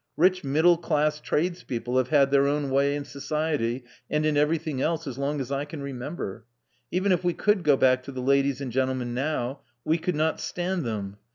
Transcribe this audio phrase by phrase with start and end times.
[0.17, 5.05] Rich middle class tradespeople have had their own way in society and in everything else
[5.05, 5.51] as long as.
[5.51, 6.43] I can remember.
[6.89, 10.41] Even if we could go back to the ladies and gentlemen now, we could not
[10.41, 11.17] stand them.